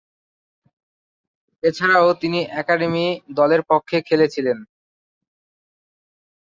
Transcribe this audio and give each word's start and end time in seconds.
এছাড়াও, 1.63 2.07
তিনি 2.13 2.39
একাডেমি 2.61 3.05
দলের 3.35 3.61
পক্ষে 3.63 3.97
খেলেছিলেন। 4.01 4.57